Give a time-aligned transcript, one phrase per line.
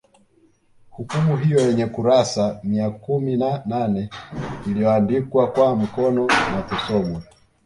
[0.89, 4.09] Hukumu hiyo yenye kurasa mia kumi na nane
[4.67, 7.21] iliyoandikwa kwa mkono nakusomwa